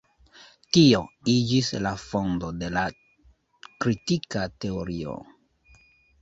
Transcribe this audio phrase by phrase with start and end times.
[0.77, 1.01] Tio
[1.33, 2.85] iĝis la fondo de la
[3.85, 5.15] kritika teorio.